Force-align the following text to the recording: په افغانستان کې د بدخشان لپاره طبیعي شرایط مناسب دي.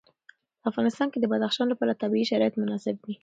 په 0.61 0.65
افغانستان 0.71 1.07
کې 1.11 1.19
د 1.19 1.25
بدخشان 1.31 1.67
لپاره 1.69 1.99
طبیعي 2.01 2.25
شرایط 2.31 2.53
مناسب 2.61 2.95
دي. 3.05 3.13